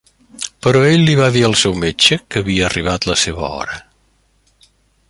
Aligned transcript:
Però 0.67 0.79
ell 0.91 1.03
li 1.09 1.13
va 1.19 1.27
dir 1.35 1.43
al 1.49 1.53
seu 1.65 1.77
metge, 1.83 2.19
que 2.29 2.43
havia 2.43 2.67
arribat 2.71 3.09
la 3.13 3.19
seva 3.27 3.53
hora. 3.61 3.79